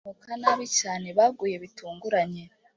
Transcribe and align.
abazamuka 0.03 0.31
nabi 0.41 0.65
cyane 0.79 1.07
baguye 1.17 1.55
bitunguranye 1.63 2.43